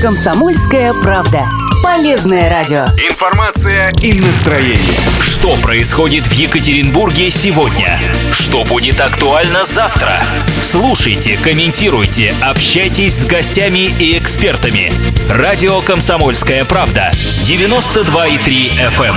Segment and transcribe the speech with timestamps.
[0.00, 1.48] Комсомольская правда.
[1.82, 2.84] Полезное радио.
[3.10, 4.78] Информация и настроение.
[5.18, 7.98] Что происходит в Екатеринбурге сегодня?
[8.30, 10.22] Что будет актуально завтра?
[10.60, 14.92] Слушайте, комментируйте, общайтесь с гостями и экспертами.
[15.28, 17.10] Радио «Комсомольская правда».
[17.48, 19.16] 92,3 FM.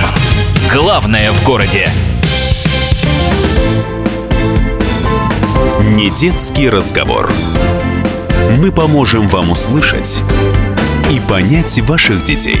[0.72, 1.90] Главное в городе.
[5.94, 7.30] Не детский разговор.
[8.58, 10.22] Мы поможем вам услышать
[11.12, 12.58] и понять ваших детей.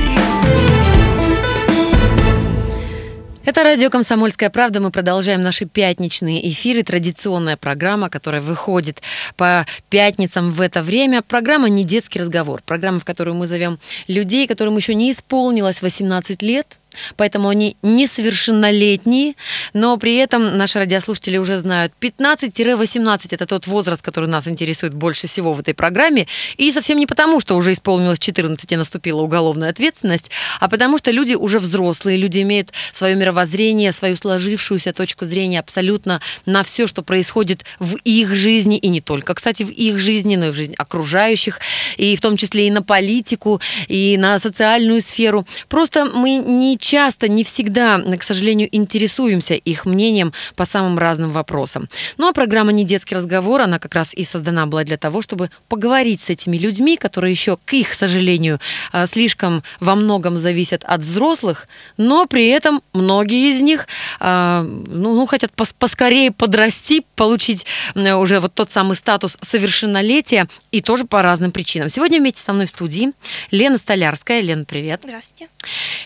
[3.46, 4.78] Это радио «Комсомольская правда».
[4.78, 6.82] Мы продолжаем наши пятничные эфиры.
[6.82, 9.00] Традиционная программа, которая выходит
[9.36, 11.22] по пятницам в это время.
[11.22, 12.60] Программа «Не детский разговор».
[12.66, 16.78] Программа, в которую мы зовем людей, которым еще не исполнилось 18 лет,
[17.16, 19.34] Поэтому они несовершеннолетние,
[19.72, 25.26] но при этом наши радиослушатели уже знают, 15-18 это тот возраст, который нас интересует больше
[25.26, 26.26] всего в этой программе.
[26.56, 31.10] И совсем не потому, что уже исполнилось 14 и наступила уголовная ответственность, а потому что
[31.10, 37.02] люди уже взрослые, люди имеют свое мировоззрение, свою сложившуюся точку зрения абсолютно на все, что
[37.02, 40.74] происходит в их жизни, и не только, кстати, в их жизни, но и в жизни
[40.78, 41.60] окружающих,
[41.96, 45.46] и в том числе и на политику, и на социальную сферу.
[45.68, 51.88] Просто мы не часто, не всегда, к сожалению, интересуемся их мнением по самым разным вопросам.
[52.18, 55.50] Ну а программа «Не детский разговор», она как раз и создана была для того, чтобы
[55.68, 58.58] поговорить с этими людьми, которые еще, к их сожалению,
[58.92, 63.86] э, слишком во многом зависят от взрослых, но при этом многие из них
[64.20, 70.80] э, ну, ну, хотят пос поскорее подрасти, получить уже вот тот самый статус совершеннолетия, и
[70.80, 71.88] тоже по разным причинам.
[71.88, 73.12] Сегодня вместе со мной в студии
[73.52, 74.40] Лена Столярская.
[74.40, 75.00] Лена, привет.
[75.04, 75.48] Здравствуйте.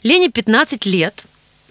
[0.02, 1.24] Лене 15 лет.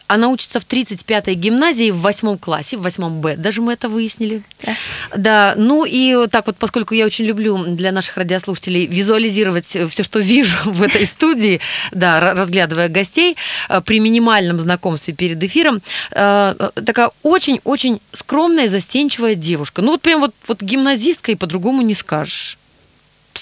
[0.07, 4.43] Она учится в 35-й гимназии в 8 классе, в 8 Б, даже мы это выяснили.
[4.61, 4.75] Да.
[5.15, 10.19] Да, ну и так вот, поскольку я очень люблю для наших радиослушателей визуализировать все, что
[10.19, 11.59] вижу в этой студии,
[11.91, 13.35] да, ра- разглядывая гостей
[13.67, 19.81] э, при минимальном знакомстве перед эфиром, э, такая очень-очень скромная, застенчивая девушка.
[19.81, 22.59] Ну вот прям вот, вот гимназистка и по-другому не скажешь.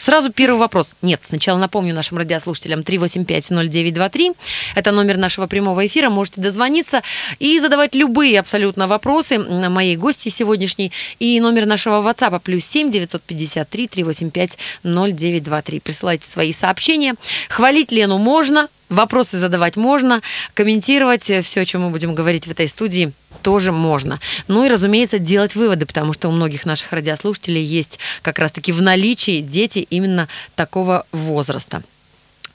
[0.04, 0.96] Сразу первый вопрос.
[1.02, 4.36] Нет, сначала напомню нашим радиослушателям 385-0923.
[4.76, 6.10] Это номер нашего прямого эфира.
[6.10, 7.02] Можете дозвониться
[7.40, 10.92] и задавать любые абсолютно вопросы моей гости сегодняшней.
[11.20, 15.80] И номер нашего WhatsApp плюс 7 953 385 0923.
[15.80, 17.16] Присылайте свои сообщения.
[17.48, 20.22] Хвалить Лену можно, вопросы задавать можно,
[20.54, 23.12] комментировать все, о чем мы будем говорить в этой студии,
[23.42, 24.20] тоже можно.
[24.48, 28.82] Ну и, разумеется, делать выводы, потому что у многих наших радиослушателей есть как раз-таки в
[28.82, 31.84] наличии дети именно такого возраста.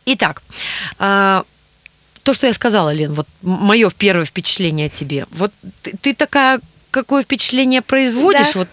[0.06, 0.42] Итак,
[0.98, 1.44] а,
[2.22, 5.26] то, что я сказала, Лен, вот мое первое впечатление о тебе.
[5.30, 6.60] Вот ты, ты такая,
[6.90, 8.52] какое впечатление производишь?
[8.54, 8.60] Да.
[8.60, 8.68] Вот,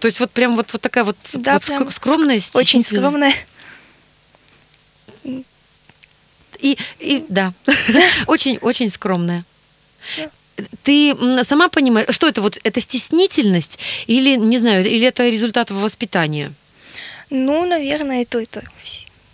[0.00, 3.34] то есть вот прям вот, вот такая вот, Да, вот скромная, ск- Очень скромная.
[6.60, 7.52] И, и да,
[8.26, 9.44] очень-очень скромная.
[10.82, 16.52] Ты сама понимаешь, что это вот, это стеснительность или, не знаю, или это результат воспитания?
[17.30, 18.62] Ну, наверное, и то, и то.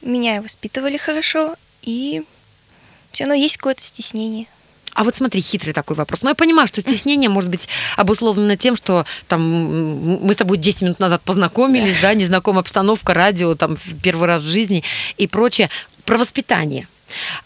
[0.03, 2.23] Меня воспитывали хорошо, и
[3.13, 4.47] все равно есть какое-то стеснение.
[4.95, 6.23] А вот смотри, хитрый такой вопрос.
[6.23, 10.83] Ну, я понимаю, что стеснение может быть обусловлено тем, что там мы с тобой 10
[10.83, 14.84] минут назад познакомились, да, незнакомая обстановка, радио, там, первый раз в жизни
[15.17, 15.69] и прочее.
[16.05, 16.87] Про воспитание.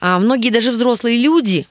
[0.00, 1.66] А многие даже взрослые люди,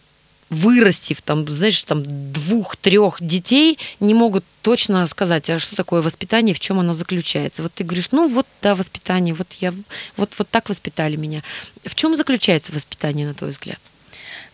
[0.50, 6.59] вырастив там, знаешь, там двух-трех детей, не могут точно сказать, а что такое воспитание, в
[6.59, 7.62] чем оно заключается.
[7.62, 9.74] Вот ты говоришь, ну вот да, воспитание, вот я,
[10.16, 11.44] вот вот так воспитали меня.
[11.85, 13.80] В чем заключается воспитание, на твой взгляд?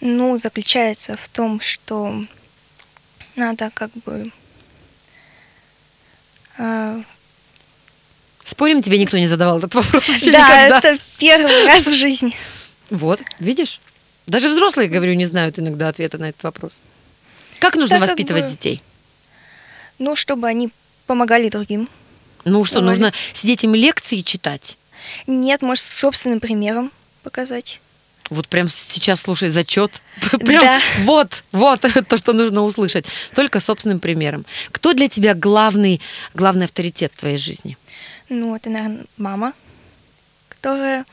[0.02, 2.26] Ну, заключается в том, что
[3.36, 4.32] надо как бы...
[6.58, 7.02] а,
[8.44, 10.78] Спорим, тебе никто не задавал этот вопрос да, никогда?
[10.80, 12.36] это первый раз в жизни.
[12.90, 13.80] Вот, видишь?
[14.28, 16.80] Даже взрослые, говорю, не знают иногда ответа на этот вопрос.
[17.60, 18.82] Как нужно как воспитывать бы- детей?
[20.00, 20.70] Ну, чтобы они
[21.08, 21.90] помогали другим.
[22.46, 22.90] Ну что, Давай.
[22.90, 24.78] нужно сидеть им лекции читать?
[25.28, 26.92] Нет, может, собственным примером
[27.24, 27.80] показать.
[28.30, 29.92] Вот прям сейчас слушай зачет.
[30.40, 30.82] Прям Да.
[31.00, 33.06] вот, вот то, что нужно услышать.
[33.36, 34.46] Только собственным примером.
[34.72, 36.00] Кто для тебя главный,
[36.34, 37.78] главный авторитет в твоей жизни?
[38.30, 39.54] Ну, это, наверное, мама,
[40.50, 41.06] которая...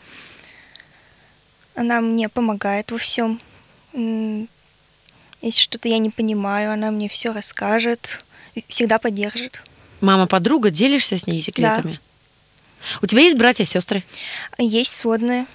[1.81, 3.41] Она мне помогает во всем.
[3.95, 8.23] Если что-то я не понимаю, она мне все расскажет,
[8.55, 9.63] и всегда поддержит.
[10.03, 11.99] Мама-подруга, делишься с ней секретами?
[13.01, 14.05] У тебя есть братья, сестры?
[14.59, 15.47] Есть сводные.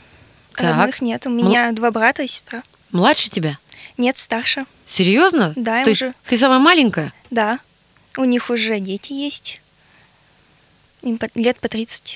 [0.56, 0.76] Так.
[0.76, 1.28] Родных нет.
[1.28, 2.64] У меня два брата и сестра.
[2.92, 3.60] Младше тебя?
[3.98, 4.66] Нет, старше.
[4.84, 5.54] Серьезно?
[5.56, 7.14] Да, То уже- ты самая маленькая?
[7.30, 7.60] Да.
[8.18, 9.62] У них уже дети есть.
[11.04, 12.16] Им по- лет по 30.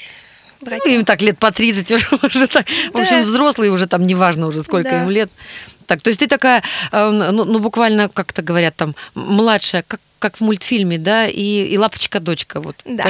[0.62, 0.82] Врач.
[0.86, 2.66] Ну, им так лет по 30 уже, уже так.
[2.94, 3.24] В общем, Да.
[3.24, 5.04] взрослые уже там, неважно уже, сколько Да.
[5.04, 5.30] им лет.
[5.88, 6.62] Так, то есть ты такая,
[6.92, 11.64] э, ну, ну, буквально, как то говорят, там, младшая, как, как в мультфильме, да, и,
[11.66, 12.76] и лапочка-дочка, вот.
[12.86, 13.06] Да.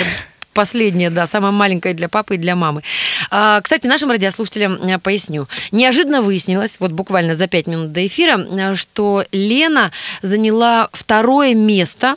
[0.54, 2.82] Последняя, да, самая маленькая для папы и для мамы.
[3.30, 5.48] А, кстати, нашим радиослушателям э, поясню.
[5.72, 9.92] Неожиданно выяснилось, вот буквально за пять минут до эфира, э, что Лена
[10.22, 12.16] заняла второе место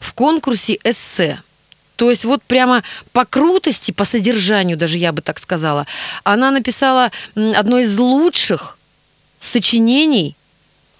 [0.00, 1.40] в конкурсе эссе.
[1.98, 5.84] То есть вот прямо по крутости, по содержанию даже я бы так сказала,
[6.22, 8.78] она написала одно из лучших
[9.40, 10.36] сочинений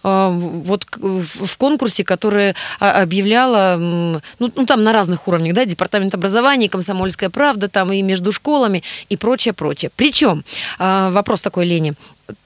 [0.03, 6.15] а, вот в конкурсе, который а, объявляла, ну, ну, там на разных уровнях, да, департамент
[6.15, 9.93] образования, комсомольская правда, там и между школами и прочее, прочее.
[9.95, 10.45] Причем,
[10.81, 11.95] а, вопрос такой, Лене,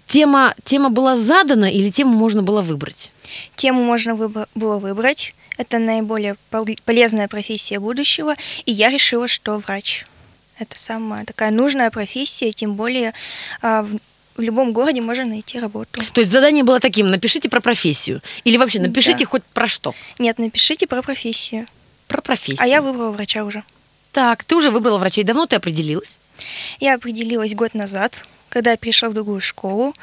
[0.07, 3.11] тема, тема была задана или тему можно было выбрать?
[3.57, 5.35] Тему можно выбо- было выбрать.
[5.63, 8.35] Это наиболее пол- полезная профессия будущего.
[8.67, 10.05] И я решила, что врач.
[10.59, 13.13] Это самая такая нужная профессия, тем более
[13.63, 13.87] а,
[14.37, 16.03] в любом городе можно найти работу.
[16.13, 18.21] То есть задание было таким, напишите про профессию.
[18.43, 19.31] Или вообще напишите Да.
[19.31, 19.95] хоть про что?
[20.19, 21.67] Нет, напишите про профессию.
[22.09, 22.59] Про профессию.
[22.61, 23.63] А я выбрала врача уже.
[24.11, 25.23] Так, ты уже выбрала врачей.
[25.23, 26.19] Давно ты определилась?
[26.81, 29.95] Я определилась год назад, когда я перешла в другую школу,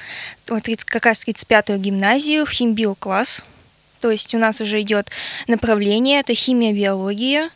[0.48, 3.44] вот как раз 35-ю гимназию, в химбиокласс.
[4.00, 5.10] То есть у нас уже идет
[5.48, 7.50] направление, это химия, биология,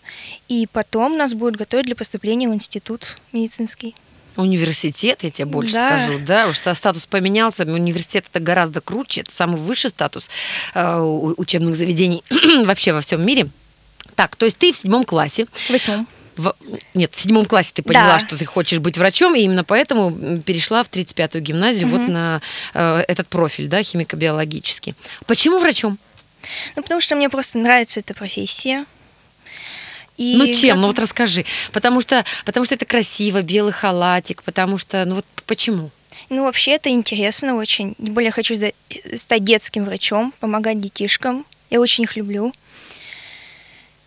[0.50, 3.96] и потом нас будут готовить для поступления в институт медицинский.
[4.36, 5.90] Университет, я тебе больше Да.
[5.90, 10.30] скажу, да, уж ста- статус поменялся, университет это гораздо круче, это самый высший статус
[10.74, 12.24] э, учебных заведений
[12.66, 13.50] вообще во всем мире.
[14.16, 16.08] Так, то есть ты в седьмом классе, В восьмом.
[16.36, 16.56] в-
[16.96, 18.20] нет, в седьмом классе ты поняла, Да.
[18.20, 22.42] что ты хочешь быть врачом, и именно поэтому перешла в 35-ю гимназию вот на
[22.74, 24.96] э, этот профиль, да, химико-биологический.
[25.28, 26.00] Почему врачом?
[26.76, 28.86] Ну, потому что мне просто нравится эта профессия.
[30.18, 30.70] И ну чем?
[30.76, 31.46] как- Ну вот расскажи.
[31.72, 35.90] Потому что, потому что это красиво, белый халатик, потому что, ну вот почему?
[36.30, 37.96] Ну, вообще это интересно очень.
[37.96, 38.56] Тем более я хочу
[39.16, 41.46] стать детским врачом, помогать детишкам.
[41.70, 42.54] Я очень их люблю.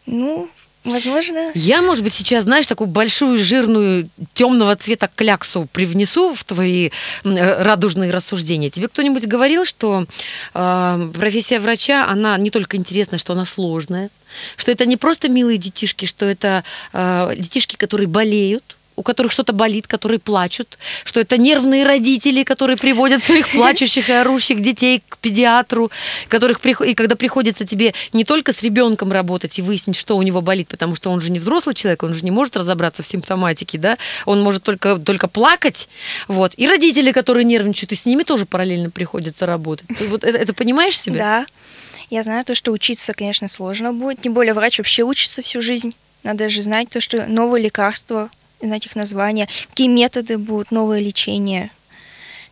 [0.07, 0.49] Ну,
[0.87, 1.51] возможно...
[1.55, 6.91] Я, может быть, сейчас, знаешь, такую большую жирную темного цвета кляксу привнесу в твои
[7.25, 8.71] э, радужные рассуждения.
[8.71, 10.07] Тебе кто-нибудь говорил, что
[10.55, 14.11] э, профессия врача, она не только интересная, что она сложная,
[14.57, 19.53] что это не просто милые детишки, что это э, детишки, которые болеют, у которых что-то
[19.53, 25.19] болит, которые плачут, что это нервные родители, которые приводят своих плачущих и орущих детей к
[25.19, 25.91] педиатру,
[26.29, 30.41] которых и когда приходится тебе не только с ребенком работать и выяснить, что у него
[30.41, 33.79] болит, потому что он же не взрослый человек, он же не может разобраться в симптоматике,
[33.79, 35.89] да, он может только, только плакать,
[36.27, 39.87] вот, и родители, которые нервничают, и с ними тоже параллельно приходится работать.
[39.99, 41.19] Ты вот это, это понимаешь себя?
[41.19, 41.47] Да.
[42.11, 44.21] Я знаю то, что учиться, конечно, сложно будет.
[44.21, 45.95] Тем более врач вообще учится всю жизнь.
[46.23, 51.71] Надо же знать то, что новые лекарства, знать их названия, какие методы будут, новое лечение.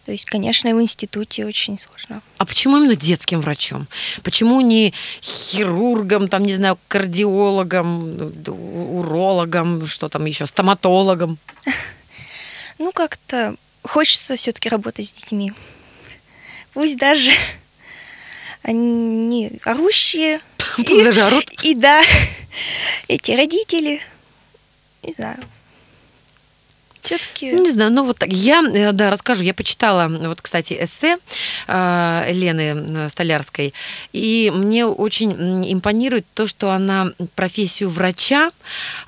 [0.05, 2.21] То есть, конечно, и в институте очень сложно.
[2.37, 3.87] А почему именно детским врачом?
[4.23, 4.93] Почему не
[5.23, 11.39] хирургом, там, не знаю, кардиологом, урологом, что там еще, стоматологом?
[12.77, 13.55] Ну, как-то
[13.85, 15.53] хочется все-таки работать с детьми.
[16.73, 17.31] Пусть даже
[18.63, 20.41] они орущие.
[20.77, 21.45] Пусть и- даже орут.
[21.63, 22.03] И да,
[23.07, 24.01] эти родители,
[25.05, 25.39] не знаю.
[27.05, 28.33] Все-таки Ну, не знаю, ну вот так.
[28.33, 29.43] Я, э, да, расскажу.
[29.43, 31.19] Я почитала, вот, кстати, эссе
[31.67, 33.75] э, Лены э, Столярской,
[34.13, 38.51] и мне очень импонирует то, что она профессию врача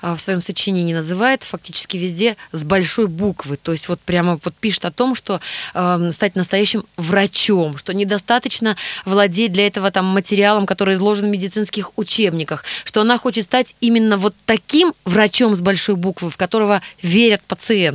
[0.01, 3.57] в своем сочинении называет фактически везде с большой буквы.
[3.57, 5.41] То есть вот прямо вот пишет о том, что
[5.73, 11.97] э, стать настоящим врачом, что недостаточно владеть для этого там материалом, который изложен в медицинских
[11.97, 17.41] учебниках, что она хочет стать именно вот таким врачом с большой буквы, в которого верят
[17.41, 17.86] пациенты.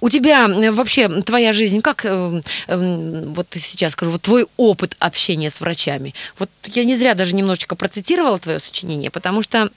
[0.00, 5.50] У тебя вообще твоя жизнь, как э, вот ты сейчас скажу, вот твой опыт общения
[5.50, 6.14] с врачами?
[6.38, 9.70] Вот я не зря даже немножечко процитировала твое сочинение, потому что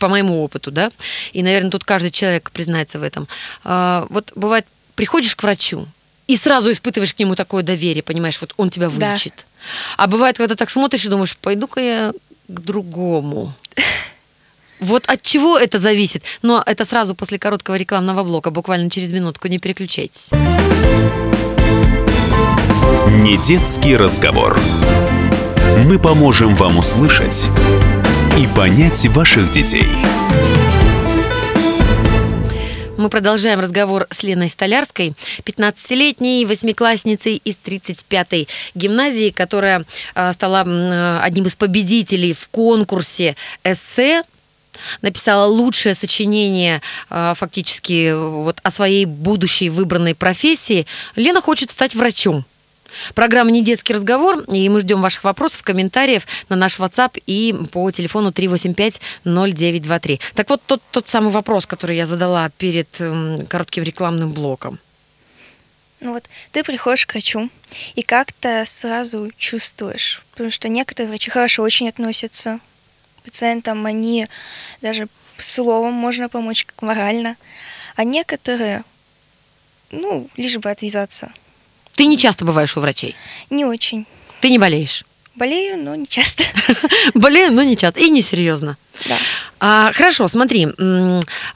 [0.00, 0.90] по моему опыту, да,
[1.32, 3.28] и, наверное, тут каждый человек признается в этом.
[3.64, 5.86] А, Вот бывает, приходишь к врачу,
[6.26, 9.08] и сразу испытываешь к нему такое доверие, понимаешь, вот он тебя Да.
[9.08, 9.46] вылечит.
[9.96, 12.12] А бывает, когда так смотришь и думаешь, пойду-ка я
[12.48, 13.52] к другому.
[14.80, 16.22] Вот от чего это зависит?
[16.42, 20.30] Но это сразу после короткого рекламного блока, буквально через минутку, не переключайтесь.
[23.22, 24.58] Не детский разговор.
[25.86, 27.48] Мы поможем вам услышать
[28.38, 29.88] и понять ваших детей.
[32.96, 35.14] Мы продолжаем разговор с Леной Столярской,
[35.44, 40.60] 15-летней восьмиклассницей из 35-й гимназии, которая а, стала
[41.22, 44.22] одним из победителей в конкурсе эссе
[45.02, 50.86] написала лучшее сочинение а, фактически вот о своей будущей выбранной профессии.
[51.16, 52.44] Лена хочет стать врачом.
[53.14, 57.90] Программа «Не детский разговор», и мы ждем ваших вопросов, комментариев на наш WhatsApp и по
[57.90, 60.20] телефону 385-0923.
[60.34, 62.88] Так вот, тот, тот самый вопрос, который я задала перед
[63.48, 64.78] коротким рекламным блоком.
[66.00, 67.48] Ну вот ты приходишь к врачу
[67.94, 72.60] и как-то сразу чувствуешь, потому что некоторые врачи хорошо очень относятся
[73.24, 74.28] пациентам, они
[74.80, 77.36] даже словом можно помочь морально,
[77.96, 78.84] а некоторые,
[79.90, 81.32] ну, лишь бы отвязаться.
[81.94, 83.16] Ты не часто бываешь у врачей.
[83.50, 84.06] Не очень.
[84.40, 85.04] Ты не болеешь.
[85.34, 86.44] Болею, но не часто.
[87.14, 88.00] Болею, но не часто.
[88.00, 88.76] И не серьезно.
[89.08, 89.16] Да.
[89.60, 90.68] А, хорошо, смотри,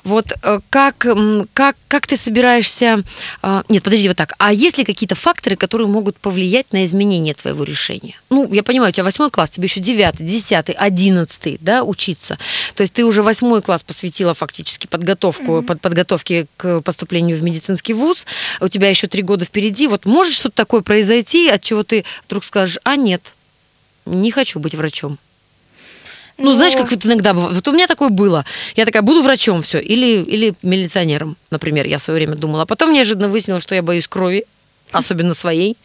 [0.04, 1.06] вот э, как,
[1.52, 3.02] как, как ты собираешься...
[3.42, 4.32] а, Нет, подожди, вот так.
[4.38, 8.18] А есть ли какие-то факторы, которые могут повлиять на изменение твоего решения?
[8.30, 12.38] Ну, я понимаю, у тебя восьмой класс, тебе еще девятый, десятый, одиннадцатый, да, учиться.
[12.74, 17.94] То есть ты уже восьмой класс посвятила фактически подготовку, под, подготовке к поступлению в медицинский
[17.94, 18.26] вуз.
[18.60, 19.86] У тебя еще три года впереди.
[19.86, 23.22] Вот может что-то такое произойти, от чего ты вдруг скажешь, а нет,
[24.06, 25.18] не хочу быть врачом.
[26.38, 27.54] Ну, знаешь, как вот иногда бывает.
[27.54, 28.44] Вот у меня такое было.
[28.76, 29.80] Я такая, буду врачом все.
[29.80, 32.62] Или, или милиционером, например, я в свое время думала.
[32.62, 34.44] А потом неожиданно выяснилось, что я боюсь крови,
[34.92, 35.76] особенно своей.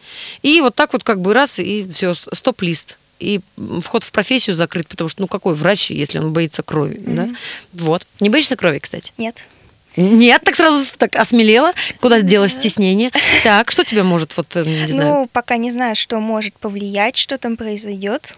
[0.42, 2.98] И вот так вот как бы раз, и все, стоп-лист.
[3.18, 3.40] И
[3.82, 7.28] вход в профессию закрыт, потому что, ну, какой врач, если он боится крови, да?
[7.72, 8.06] Вот.
[8.20, 9.12] Не боишься крови, кстати?
[9.18, 9.36] Нет.
[9.96, 11.72] Нет, так сразу так осмелела.
[12.00, 13.10] Куда делось стеснение?
[13.44, 15.08] Так, что тебя может, вот, э, не знаю...
[15.08, 18.34] Ну, пока не знаю, что может повлиять, что там произойдет.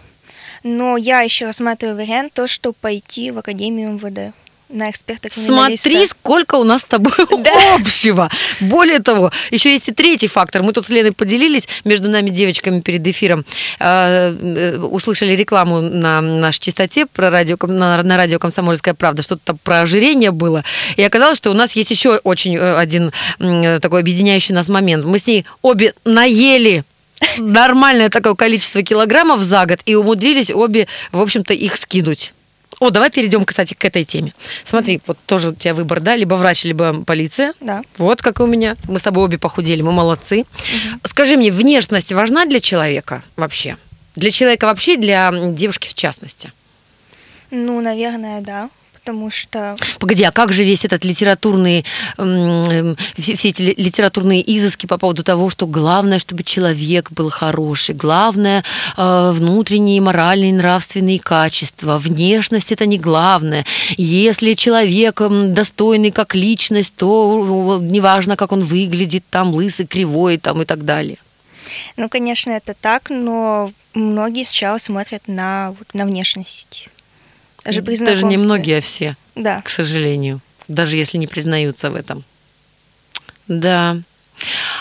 [0.63, 4.33] Но я еще рассматриваю вариант то, что пойти в Академию МВД
[4.69, 7.13] на эксперта Смотри, сколько у нас с тобой
[7.75, 8.29] общего.
[8.59, 10.63] Более того, еще есть и третий фактор.
[10.63, 13.45] Мы тут с Леной поделились между нами девочками перед эфиром.
[13.79, 19.21] э, э, Услышали рекламу на нашей частоте про радио, на, на радио «Комсомольская правда».
[19.21, 20.63] Что-то там про ожирение было.
[20.97, 25.05] И оказалось, что у нас есть еще очень э, один такой объединяющий нас момент.
[25.05, 26.83] Мы с ней обе наели
[27.37, 32.33] нормальное такое количество килограммов за год и умудрились обе, в общем-то, их скинуть.
[32.79, 34.33] О, давай перейдем, кстати, к этой теме.
[34.63, 37.53] Смотри, вот тоже у тебя выбор, да, либо врач, либо полиция.
[37.59, 37.81] Да.
[37.97, 38.75] Вот как и у меня.
[38.87, 40.45] Мы с тобой обе похудели, мы молодцы.
[41.03, 43.77] Скажи мне, внешность важна для человека вообще?
[44.15, 46.51] Для человека вообще, для девушки в частности?
[47.49, 48.69] Ну, наверное, да.
[49.07, 51.85] Потому что Погоди, а как же весь этот литературный,
[52.17, 57.09] м, м, все, все эти ли- литературные изыски по поводу того, что главное, чтобы человек
[57.11, 58.65] был хороший, главное
[58.97, 63.65] э, внутренние моральные нравственные качества, внешность это не главное.
[63.95, 70.65] Если человек достойный как личность, то неважно, как он выглядит, там лысый, кривой, там и
[70.65, 71.17] так далее.
[71.95, 76.89] Ну, конечно, это так, но многие сначала смотрят на, на внешность.
[77.67, 79.15] Даже при Даже не многие, а все.
[79.35, 79.61] Да.
[79.61, 82.23] к сожалению, даже если не признаются в этом.
[83.47, 83.97] Да.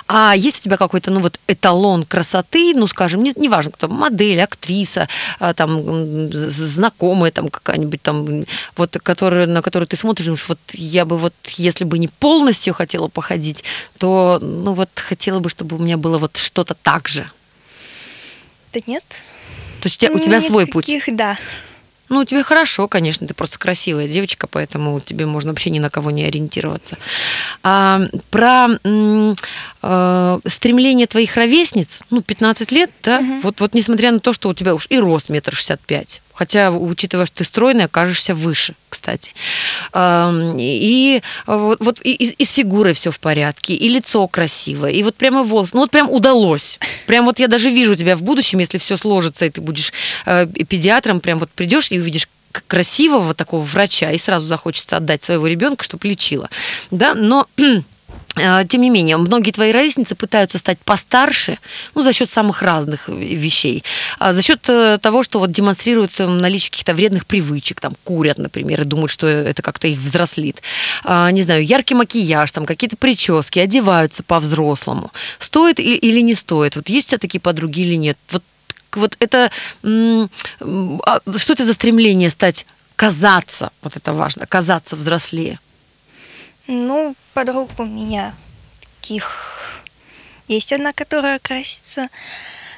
[0.08, 4.40] А есть у тебя какой-то, ну вот, эталон красоты, ну, скажем, не, неважно, кто, модель,
[4.40, 5.08] актриса,
[5.40, 8.44] а, там, знакомая там какая-нибудь там,
[8.76, 12.74] вот, которая, на которую ты смотришь, думаешь, вот я бы вот, если бы не полностью
[12.74, 13.64] хотела походить,
[13.98, 17.28] то, ну, вот, хотела бы, чтобы у меня было вот что-то так же.
[18.72, 19.04] Да нет.
[19.80, 20.90] То есть у тебя, у тебя свой путь.
[21.08, 21.36] Да.
[22.08, 25.90] Ну, у тебя хорошо, конечно, ты просто красивая девочка, поэтому тебе можно вообще ни на
[25.90, 26.98] кого не ориентироваться.
[27.62, 34.32] А, про э, стремление твоих ровесниц, ну, 15 лет, да, вот, вот несмотря на то,
[34.32, 38.34] что у тебя уж и рост метр шестьдесят пять, хотя, учитывая, что ты стройная, кажешься
[38.34, 39.32] выше, кстати.
[39.92, 45.02] А, И вот, вот и, и- с фигурой все в порядке, и лицо красивое, и
[45.02, 46.78] вот прямо волосы, ну вот прям удалось.
[47.06, 49.92] Прям вот я даже вижу тебя в будущем, если все сложится, и ты будешь
[50.26, 52.28] э, педиатром, прям вот придешь и увидишь
[52.68, 56.48] красивого такого врача, и сразу захочется отдать своего ребенка, чтобы лечила.
[56.90, 57.80] Да, но э,
[58.68, 61.58] тем не менее, многие твои ровесницы пытаются стать постарше,
[61.94, 63.82] ну, за счет самых разных вещей.
[64.18, 68.36] А за счет э, того, что вот демонстрируют э, наличие каких-то вредных привычек, там, курят,
[68.36, 70.60] например, и думают, что это как-то их взрослит.
[71.02, 75.10] А, не знаю, яркий макияж, там, какие-то прически, одеваются по-взрослому.
[75.38, 76.76] Стоит или не стоит?
[76.76, 78.18] Вот есть у тебя такие подруги или нет?
[78.30, 78.42] Вот,
[78.94, 79.50] вот это...
[79.82, 82.66] а Что это за стремление стать
[82.96, 85.58] казаться, вот это важно, казаться взрослее.
[86.66, 88.34] Ну, подруг у меня
[89.00, 89.72] таких
[90.48, 92.08] есть одна, которая красится.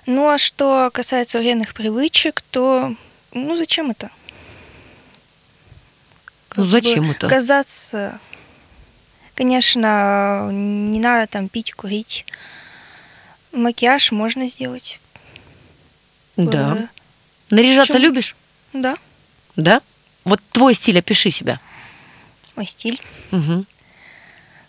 [0.07, 2.95] Ну, а что касается вредных привычек, то
[3.33, 4.11] ну зачем это?
[6.57, 7.29] Ну, Как зачем бы это?
[7.29, 8.21] Казаться.
[9.35, 12.25] Конечно, не надо там пить, курить.
[13.53, 14.99] Макияж можно сделать.
[16.37, 16.77] Да.
[16.77, 16.87] Э,
[17.51, 18.09] Наряжаться Почему?
[18.09, 18.37] любишь?
[18.73, 18.97] Да.
[19.57, 19.81] Да?
[20.25, 21.61] Вот твой стиль, опиши себя.
[22.57, 23.01] Мой стиль.
[23.31, 23.67] Мгм.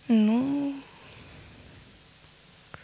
[0.10, 0.74] Ну,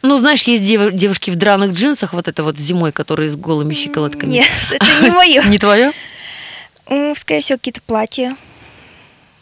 [0.03, 3.73] Ну, знаешь, есть дев- девушки в драных джинсах, вот это вот зимой, которые с голыми
[3.73, 4.31] щиколотками.
[4.33, 5.43] нет, это не мое.
[5.43, 5.91] Не твое?
[6.87, 8.37] М, Скорее всего, какие-то платья.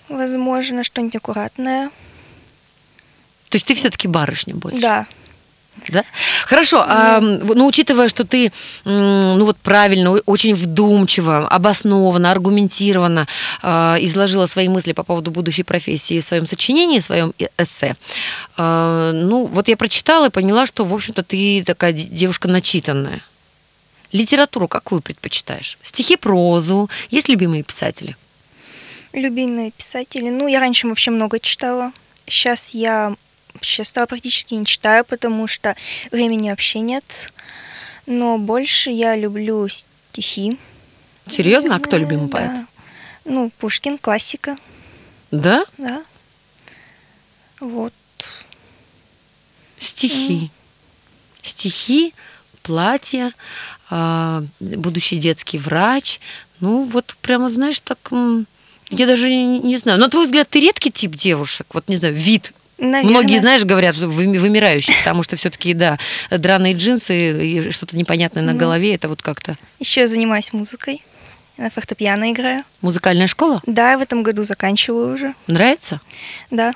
[0.07, 1.89] Возможно, что-нибудь аккуратное.
[3.49, 4.79] То есть ты все-таки барышня больше?
[4.79, 5.05] Да.
[5.89, 6.03] Да?
[6.45, 8.51] Хорошо, а, ну, учитывая, что ты,
[8.85, 13.27] ну, вот правильно, очень вдумчиво, обоснованно, аргументированно
[13.61, 17.95] а, изложила свои мысли по поводу будущей профессии в своем сочинении, в своем э- эссе,
[18.55, 23.21] а, ну, вот я прочитала и поняла, что, в общем-то, ты такая де- девушка начитанная.
[24.11, 25.77] Литературу какую предпочитаешь?
[25.83, 26.89] Стихи, прозу?
[27.09, 28.15] Есть любимые писатели?
[29.11, 30.29] Любимые писатели.
[30.29, 31.91] Ну, я раньше вообще много читала.
[32.27, 33.15] Сейчас я
[33.63, 35.75] вообще стала практически не читаю, потому что
[36.11, 37.31] времени вообще нет.
[38.05, 40.59] Но больше я люблю стихи.
[41.29, 41.77] Серьезно?
[41.77, 42.37] А кто любимый Да.
[42.37, 42.51] поэт?
[43.23, 44.57] Ну, Пушкин, классика,
[45.31, 45.63] Да?
[45.77, 46.03] да.
[47.61, 47.93] Вот.
[49.79, 50.51] Стихи.
[51.41, 52.13] Стихи,
[52.63, 53.31] платье,
[53.89, 56.19] а, будущий детский врач.
[56.59, 58.11] Ну, вот прямо, знаешь, так...
[58.89, 59.97] Я даже не, не знаю.
[59.99, 61.67] На твой взгляд, ты редкий тип девушек?
[61.73, 62.51] Вот, не знаю, вид.
[62.83, 65.97] Наверное, Многие, знаешь, говорят, что выми- вымирающий, потому что все-таки, да,
[66.29, 68.57] драные джинсы и что-то непонятное на Ну.
[68.57, 69.57] голове, это вот как-то...
[69.79, 71.01] Еще я занимаюсь музыкой.
[71.57, 72.63] На фортепиано играю.
[72.81, 73.61] Музыкальная школа?
[73.65, 75.33] Да, в этом году заканчиваю уже.
[75.47, 76.01] Нравится?
[76.51, 76.73] Да.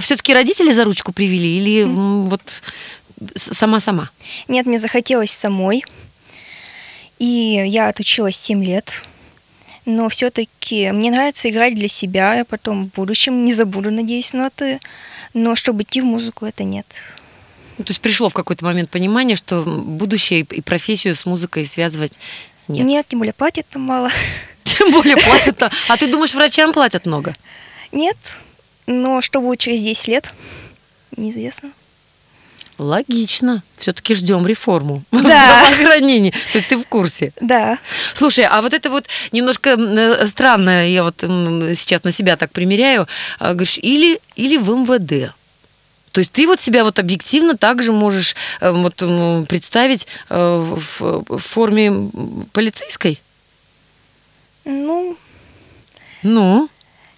[0.00, 2.62] Все-таки родители за ручку привели или вот
[3.34, 4.10] сама-сама?
[4.48, 5.84] Нет, мне захотелось самой.
[7.18, 9.02] И я отучилась 7 лет.
[9.86, 12.34] Но все-таки мне нравится играть для себя.
[12.34, 14.74] Я потом в будущем не забуду, надеюсь, ноты.
[14.74, 14.80] Но
[15.54, 16.86] чтобы идти в музыку, это нет.
[17.78, 22.18] Ну, то есть пришло в какой-то момент понимание, что будущее и профессию с музыкой связывать
[22.68, 23.06] нет.
[23.08, 24.10] тем более платят там мало.
[24.64, 25.56] Тем более платят.
[25.60, 25.72] -то.
[25.88, 27.32] А ты думаешь, врачам платят много?
[27.92, 28.38] Нет.
[28.86, 30.34] Но что будет через 10 лет,
[31.16, 31.70] неизвестно.
[32.78, 33.62] Логично.
[33.78, 35.18] Все-таки ждем реформу Да.
[35.20, 36.30] здравоохранении.
[36.52, 37.32] То есть ты в курсе.
[37.40, 37.78] Да.
[38.14, 43.08] Слушай, а вот это вот немножко э, странно, я вот сейчас на себя так примеряю,
[43.38, 45.32] а, говоришь, или, или в МВД.
[46.12, 48.96] То есть ты вот себя вот объективно также можешь э, вот,
[49.48, 52.10] представить э, в, форме
[52.52, 53.20] полицейской?
[54.64, 55.16] Ну,
[56.22, 56.68] Ну,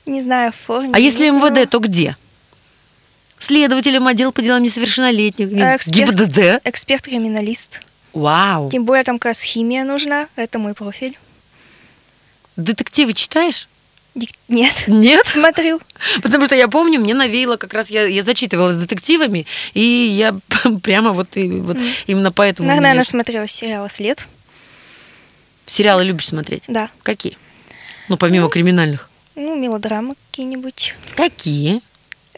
[0.07, 0.91] не знаю, в форме.
[0.95, 2.17] а если МВД, то где?
[3.41, 6.11] Следователем отдел по делам несовершеннолетних, А, эксперт.
[6.15, 6.61] ГИБДД.
[6.65, 7.83] Эксперт-криминалист.
[8.13, 8.71] Вау.
[8.71, 10.27] Тем более там как раз химия нужна.
[10.37, 11.17] Это мой профиль.
[12.57, 13.69] Детективы читаешь?
[14.49, 14.85] Нет.
[14.89, 15.27] Нет?
[15.27, 15.81] Смотрю.
[16.23, 20.35] Потому что я помню, мне навеяло как раз, я, я зачитывалась детективами, и я
[20.83, 22.67] прямо вот, и, вот именно поэтому...
[22.67, 24.27] Наверное, меня- насмотрелась сериала «След».
[25.67, 26.65] Сериалы любишь смотреть?
[26.67, 26.89] Да.
[27.03, 27.37] Какие?
[28.09, 29.09] Ну, помимо криминальных.
[29.35, 30.95] Ну, мелодрамы какие-нибудь.
[31.15, 31.83] Какие?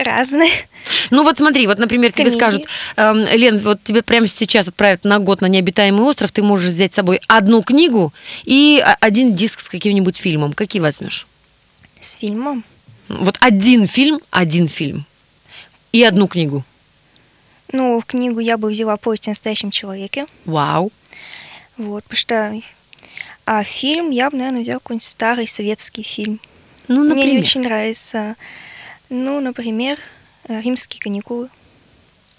[0.01, 0.51] Разные.
[1.11, 2.39] Ну вот смотри, вот, например, тебе Комедии.
[2.39, 2.65] скажут,
[2.97, 6.93] эм, Лен, вот тебе прямо сейчас отправят на год на необитаемый остров, ты можешь взять
[6.93, 8.13] с собой одну книгу
[8.45, 10.55] и а- один диск с каким-нибудь фильмом.
[10.55, 11.27] Какие возьмешь?
[12.01, 12.65] С фильмом.
[13.09, 15.05] Вот один фильм, один фильм.
[15.93, 16.65] И одну книгу.
[17.73, 20.27] Ну, книгу я бы взяла «Повесть о настоящем человеке».
[20.45, 20.91] Вау.
[21.77, 22.61] Вот, потому что...
[23.45, 26.41] А фильм я бы, наверное, взяла какой-нибудь старый советский фильм.
[26.89, 27.41] Ну, Мне не например.
[27.43, 28.37] очень нравится.
[29.11, 29.99] Ну, например,
[30.49, 31.49] э, «Римские каникулы».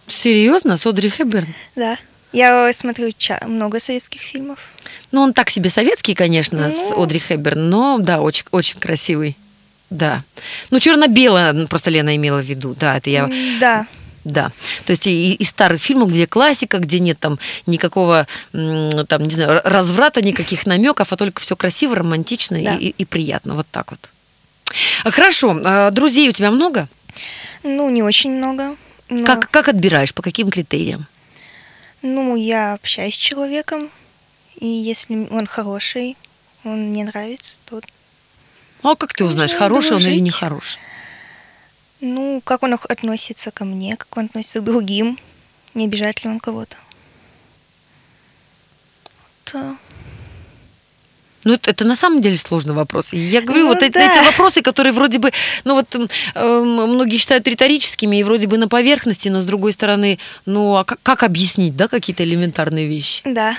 [0.08, 0.78] Серьезно?
[0.78, 1.48] С Одри Хепберн?
[1.76, 1.98] Да.
[2.34, 3.12] Я смотрю
[3.46, 4.70] много советских фильмов.
[5.12, 7.04] Ну, он так себе советский, конечно, с Ну.
[7.04, 9.36] Одри Хепберн, но да, очень, очень красивый.
[9.90, 10.24] Да.
[10.70, 12.74] Ну, черно-белое, просто Лена имела в виду.
[12.80, 13.30] Да, это я.
[13.60, 13.86] Да.
[14.24, 14.52] Да.
[14.86, 19.60] То есть и, и старых фильмов, где классика, где нет там никакого, там, не знаю,
[19.66, 22.76] разврата, никаких намеков, а только все красиво, романтично и- Да.
[22.76, 23.56] и, и приятно.
[23.56, 24.10] Вот так вот.
[25.06, 25.60] Хорошо.
[25.66, 26.88] А Друзей у тебя много?
[27.64, 28.76] Ну, не очень много.
[29.10, 30.14] но- Как, как отбираешь?
[30.14, 31.06] По каким критериям?
[32.02, 33.90] Ну, я общаюсь с человеком,
[34.56, 36.18] и если он хороший,
[36.64, 37.82] он мне нравится, то,
[38.84, 40.22] А как ты узнаешь, Ну, хороший он или дружить.
[40.24, 40.80] не хороший?
[42.00, 45.20] ну, как он относится ко мне, как он относится к другим,
[45.76, 46.76] не обижает ли он кого-то.
[49.44, 49.76] То...
[51.44, 53.14] Ну, это, это на самом деле сложный вопрос.
[53.14, 54.06] Я говорю, Ну вот эти, да.
[54.16, 55.32] эти вопросы, которые вроде бы,
[55.64, 55.96] ну вот
[56.36, 60.84] э, многие считают риторическими и вроде бы на поверхности, но с другой стороны, ну а
[60.84, 63.22] как, как объяснить, да, какие-то элементарные вещи?
[63.26, 63.58] Да.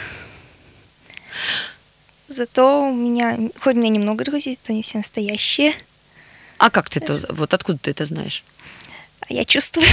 [2.29, 5.75] Зато у меня, хоть у меня немного друзей, то они все настоящие,
[6.59, 8.45] А как ты это, вот откуда ты это знаешь?
[9.21, 9.87] а я чувствую.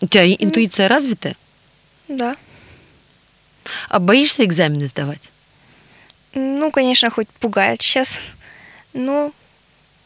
[0.00, 1.36] У тебя интуиция развитая?
[2.08, 2.36] Да.
[3.88, 5.30] А боишься экзамены сдавать?
[6.34, 8.18] Ну, конечно, хоть пугает сейчас.
[8.94, 9.32] Но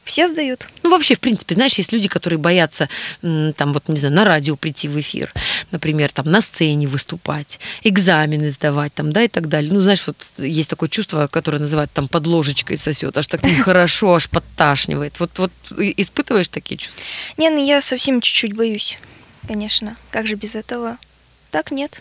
[0.04, 0.68] все сдают.
[0.84, 2.88] Ну, вообще, в принципе, знаешь, есть люди, которые боятся,
[3.22, 5.32] там, вот, не знаю, на радио прийти в эфир,
[5.72, 9.72] например, там, на сцене выступать, экзамены сдавать, там, да, и так далее.
[9.72, 14.14] Ну, знаешь, вот есть такое чувство, которое называют там под ложечкой сосет, аж так нехорошо,
[14.14, 15.18] аж подташнивает.
[15.18, 17.02] Вот, вот испытываешь такие чувства?
[17.36, 18.98] Не, ну я совсем чуть-чуть боюсь,
[19.48, 19.96] конечно.
[20.12, 20.98] Как же без этого?
[21.50, 22.00] Так нет.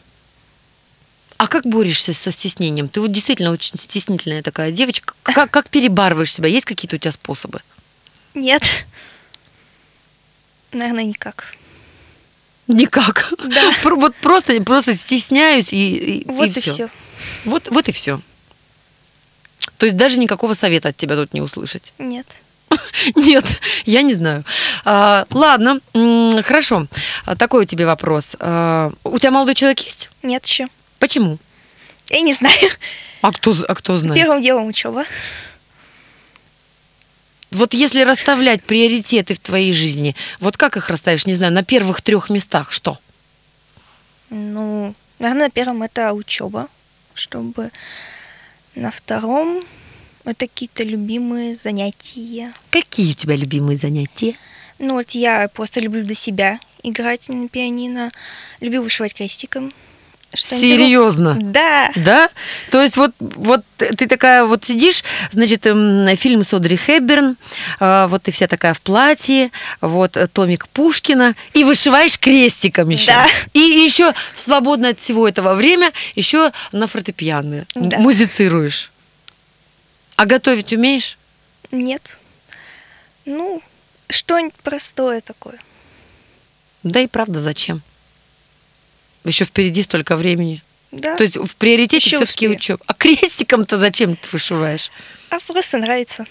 [1.38, 2.88] А как борешься со стеснением?
[2.88, 5.14] Ты вот действительно очень стеснительная такая девочка.
[5.24, 6.48] Как, как перебарываешь себя?
[6.48, 7.62] Есть какие-то у тебя способы?
[8.34, 8.64] Нет.
[10.72, 11.56] Наверное, никак.
[12.68, 13.34] Никак.
[13.44, 13.74] Да.
[13.84, 16.72] Вот просто, просто стесняюсь и, и, Вот и, всё.
[16.72, 16.90] все.
[17.44, 18.22] Вот, вот и все.
[19.78, 21.94] То есть даже никакого совета от тебя тут не услышать.
[21.98, 22.28] Нет.
[23.16, 23.46] Нет,
[23.86, 24.44] я не знаю.
[24.86, 25.80] А, ладно,
[26.44, 26.88] хорошо.
[27.26, 28.36] А, Такой у тебя вопрос.
[28.40, 30.10] А, у тебя молодой человек есть?
[30.24, 30.68] Нет еще.
[31.06, 31.38] Почему?
[32.10, 32.72] Я не знаю.
[33.22, 34.20] А кто, а кто знает?
[34.20, 35.06] Первым делом учеба.
[37.52, 42.02] Вот если расставлять приоритеты в твоей жизни, вот как их расставишь, не знаю, на первых
[42.02, 42.98] трех местах, что?
[44.32, 46.70] Ну, наверное, на первом это учеба,
[47.14, 47.70] чтобы
[48.74, 49.64] на втором
[50.24, 52.52] это какие-то любимые занятия.
[52.72, 54.36] Какие у тебя любимые занятия?
[54.80, 58.12] Ну вот я просто люблю для себя играть на пианино,
[58.60, 59.72] люблю вышивать крестиком.
[60.36, 61.38] Что-нибудь Серьезно?
[61.42, 61.90] Да.
[61.96, 62.30] Да?
[62.72, 67.38] То есть вот, вот ты такая вот сидишь, значит, эм, фильм с Одри Хепберн,
[67.80, 73.08] э, вот ты вся такая в платье, вот э, томик Пушкина, и вышиваешь крестиком еще.
[73.08, 73.28] Да.
[73.54, 77.98] И еще в свободное от всего этого время еще на фортепиано Да.
[78.00, 78.92] музицируешь.
[80.16, 81.18] А готовить умеешь?
[81.72, 82.18] Нет.
[83.26, 83.62] Ну,
[84.10, 85.60] что-нибудь простое такое.
[86.84, 87.82] Да и правда, зачем?
[89.26, 90.64] Еще впереди столько времени.
[90.92, 91.16] Да.
[91.18, 92.80] То есть в приоритете Ещё все-таки учеба.
[92.86, 94.92] А крестиком-то зачем ты вышиваешь?
[95.30, 96.26] А просто нравится.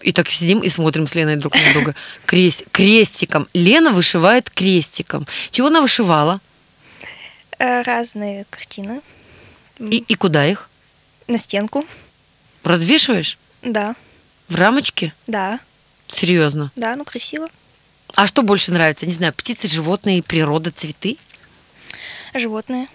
[0.00, 1.94] И так сидим и смотрим с Леной друг на друга.
[2.26, 3.48] Крест, крестиком.
[3.52, 5.26] Лена вышивает крестиком.
[5.50, 6.40] Чего она вышивала?
[7.58, 9.00] Э, Разные картины.
[9.80, 10.70] И, и куда их?
[11.26, 11.84] На стенку.
[12.62, 13.38] Развешиваешь?
[13.62, 13.96] Да.
[14.48, 15.12] В рамочке?
[15.26, 15.58] Да.
[16.06, 16.70] Серьезно.
[16.76, 17.48] Да, ну красиво.
[18.18, 19.06] А что больше нравится?
[19.06, 21.18] Не знаю, птицы, животные, природа, цветы?
[22.34, 22.88] Животные.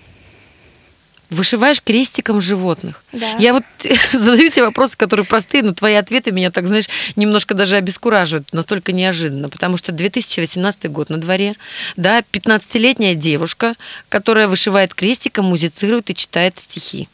[1.29, 3.05] Вышиваешь крестиком животных.
[3.13, 3.38] Да.
[3.38, 3.63] Я вот
[4.12, 8.91] задаю тебе вопросы, которые простые, но твои ответы меня так, знаешь, немножко даже обескураживают, настолько
[8.91, 11.55] неожиданно, потому что 2018 год на дворе,
[11.95, 13.75] да, 15-летняя девушка,
[14.09, 17.07] которая вышивает крестиком, музицирует и читает стихи.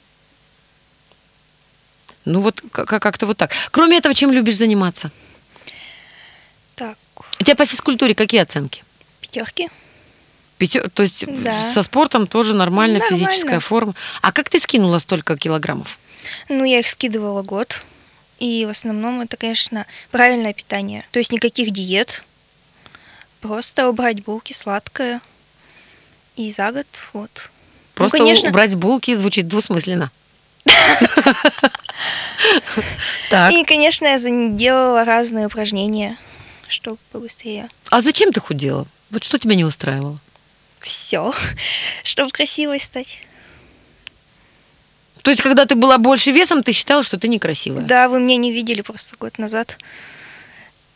[2.25, 3.51] Ну вот как-то вот так.
[3.69, 5.11] Кроме этого, чем любишь заниматься?
[6.73, 6.97] Так,
[7.39, 8.83] У тебя по физкультуре какие оценки?
[9.21, 9.69] пятерки.
[10.57, 11.71] Пятё- То есть Да.
[11.73, 13.27] со спортом тоже нормально, Нормально.
[13.27, 13.93] физическая форма.
[14.21, 15.97] А как ты скинула столько килограммов?
[16.49, 17.83] Ну, я их скидывала год.
[18.39, 21.05] И в основном это, конечно, правильное питание.
[21.11, 22.23] То есть никаких диет.
[23.41, 25.21] Просто убрать булки, сладкое.
[26.35, 27.51] И за год вот.
[27.95, 28.49] Просто ну, конечно.
[28.49, 30.11] убрать булки звучит двусмысленно.
[33.51, 36.17] И, конечно, я делала разные упражнения,
[36.69, 37.69] чтобы побыстрее.
[37.89, 38.87] А зачем ты худела?
[39.09, 40.17] Вот что тебя не устраивало?
[40.79, 41.33] Все,
[42.03, 43.19] чтобы красивой стать.
[45.21, 47.83] То есть, когда ты была больше весом, ты считала, что ты некрасивая?
[47.83, 49.77] Да, вы меня не видели просто год назад.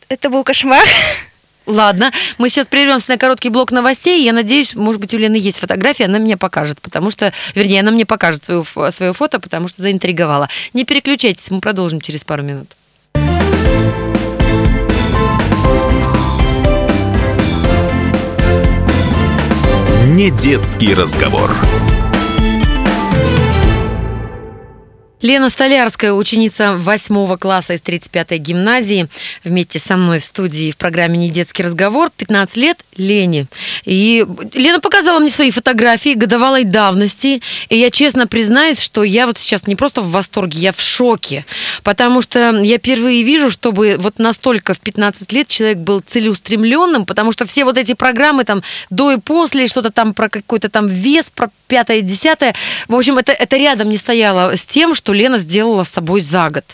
[0.08, 0.86] Это был кошмар.
[1.66, 4.22] Ладно, мы сейчас прервемся на короткий блок новостей.
[4.22, 7.90] Я надеюсь, может быть, у Лены есть фотография, она меня покажет, потому что, вернее, она
[7.90, 10.48] мне покажет свое, свое фото, потому что заинтриговала.
[10.74, 12.76] Не переключайтесь, мы продолжим через пару минут.
[20.14, 21.50] Не детский разговор.
[25.24, 29.08] Лена Столярская, ученица 8 класса из 35-й гимназии,
[29.42, 32.10] вместе со мной в студии в программе «Не детский разговор».
[32.14, 33.46] 15 лет Лене.
[33.86, 37.40] И Лена показала мне свои фотографии годовалой давности.
[37.70, 41.46] И я честно признаюсь, что я вот сейчас не просто в восторге, я в шоке.
[41.84, 47.32] Потому что я впервые вижу, чтобы вот настолько в 15 лет человек был целеустремленным, потому
[47.32, 51.32] что все вот эти программы там до и после, что-то там про какой-то там вес,
[51.34, 52.54] про пятое, десятое.
[52.88, 56.50] В общем, это, это рядом не стояло с тем, что Лена сделала с собой за
[56.50, 56.64] год.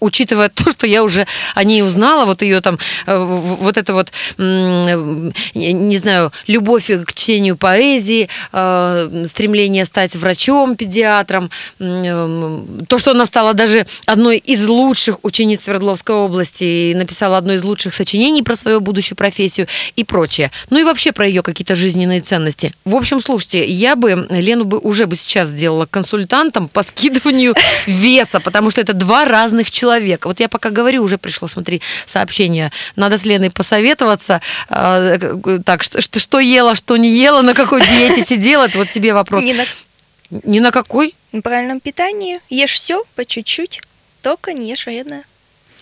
[0.00, 4.12] Учитывая то, что я уже о ней узнала, вот ее там, э, вот это вот,
[4.38, 13.54] не знаю, любовь к чтению поэзии, э, стремление стать врачом, педиатром, то, что она стала
[13.54, 18.80] даже одной из лучших учениц Свердловской области и написала одно из лучших сочинений про свою
[18.80, 20.50] будущую профессию и прочее.
[20.70, 22.74] Ну и вообще про ее какие-то жизненные ценности.
[22.84, 27.54] В общем, слушайте, я бы Лену бы уже бы сейчас сделала консультантом по скидыванию
[27.86, 29.87] веса, потому что это два разных человека.
[30.24, 32.70] Вот я пока говорю, уже пришло, смотри, сообщение.
[32.96, 34.40] Надо с Леной посоветоваться.
[34.68, 38.64] а, э, Так, что, что, что ела, что не ела, на какой диете сидела.
[38.66, 39.42] Это вот тебе вопрос.
[39.44, 39.64] Не на
[40.30, 41.14] Ни на какой?
[41.42, 42.40] правильном питании.
[42.50, 43.80] Ешь все по чуть-чуть,
[44.22, 45.22] только не ешь вредно.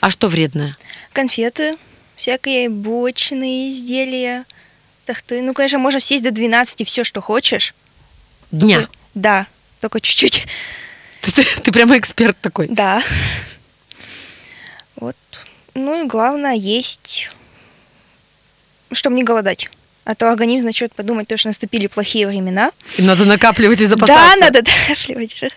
[0.01, 0.75] А что вредное?
[1.13, 1.77] Конфеты,
[2.17, 4.45] всякие булочные изделия,
[5.05, 5.41] тахты.
[5.43, 7.75] Ну, конечно, можно съесть до 12 все, что хочешь.
[8.53, 8.89] Дня.
[9.15, 9.47] Да,
[9.81, 10.47] только чуть-чуть.
[11.23, 12.69] Ты, ты- ты прямо эксперт такой.
[12.71, 13.03] Да.
[14.97, 15.17] Вот.
[15.75, 17.31] Ну и главное есть,
[18.93, 19.69] чтобы не голодать.
[20.05, 22.71] А то организм начнет подумать, то, что наступили плохие времена.
[22.97, 24.39] И надо накапливать и запасаться.
[24.39, 25.51] Да, надо докашливать же.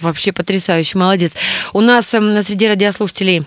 [0.00, 1.32] Вообще потрясающе, молодец.
[1.72, 3.44] У нас эм, среди радиослушателей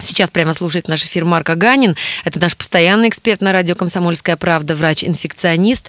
[0.00, 1.96] Сейчас прямо слушает наш эфир Марк Аганин.
[2.24, 5.88] Это наш постоянный эксперт на радио «Комсомольская правда», врач-инфекционист.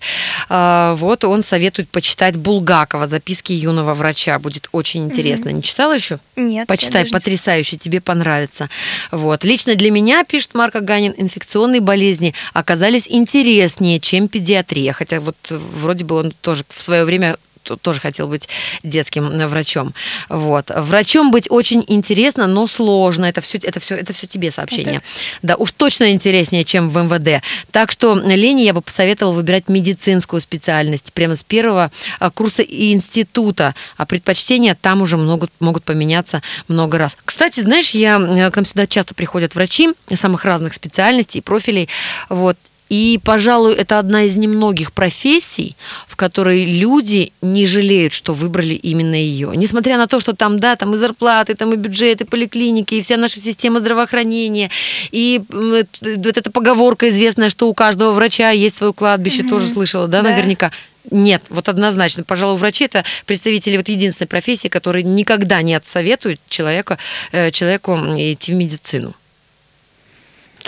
[0.50, 4.40] А, Вот он советует почитать Булгакова «Записки юного врача».
[4.40, 5.50] Будет очень интересно.
[5.50, 6.20] Не читала еще?
[6.36, 6.68] Нет.
[6.68, 8.70] Почитай, потрясающе, тебе понравится.
[9.12, 9.44] Вот.
[9.44, 14.94] Лично для меня, пишет Марк Аганин, инфекционные болезни оказались интереснее, чем педиатрия.
[14.94, 17.38] Хотя вот вроде бы он тоже в свое время
[17.76, 18.48] тоже хотел быть
[18.84, 19.94] детским э, врачом.
[20.30, 20.72] Вот.
[20.74, 23.26] Врачом быть очень интересно, но сложно.
[23.26, 25.02] Это все, это все, это все тебе сообщение.
[25.42, 27.44] Да, уж точно интереснее, чем в МВД.
[27.72, 32.94] Так что Лене я бы посоветовала выбирать медицинскую специальность прямо с первого а, курса и
[32.94, 33.76] института.
[33.98, 37.18] А предпочтения там уже могут, могут поменяться много раз.
[37.26, 41.90] Кстати, знаешь, я, э, к нам сюда часто приходят врачи самых разных специальностей и профилей.
[42.30, 42.58] Вот.
[42.90, 45.76] И, пожалуй, это одна из немногих профессий,
[46.08, 49.52] в которой люди не жалеют, что выбрали именно ее.
[49.56, 53.18] Несмотря на то, что там, да, там и зарплаты, там и бюджеты, поликлиники, и вся
[53.18, 54.70] наша система здравоохранения,
[55.12, 60.08] и э, вот эта поговорка известная, что у каждого врача есть свое кладбище, тоже слышала,
[60.08, 60.30] да, Да.
[60.32, 60.72] наверняка.
[61.10, 62.24] Нет, вот однозначно.
[62.24, 66.98] Пожалуй, врачи это представители вот единственной профессии, которые никогда не отсоветуют человека,
[67.32, 69.14] э, человеку идти в медицину.